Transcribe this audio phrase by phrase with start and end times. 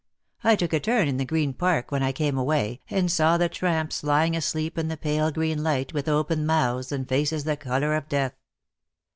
[0.43, 3.47] I took a turn in the Green Park when I came away, and saw the
[3.47, 7.95] tramps lying asleep in the pale green light, with open mouths, and faces the colour
[7.95, 8.33] of death."